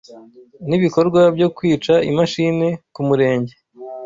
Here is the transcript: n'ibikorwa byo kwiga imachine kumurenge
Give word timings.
n'ibikorwa 0.67 1.21
byo 1.35 1.47
kwiga 1.55 1.93
imachine 2.11 2.67
kumurenge 2.93 3.53